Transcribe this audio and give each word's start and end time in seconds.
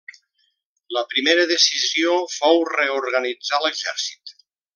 La 0.95 1.03
primera 1.11 1.43
decisió 1.51 2.15
fou 2.37 2.65
reorganitzar 2.71 3.61
l'exèrcit. 3.67 4.35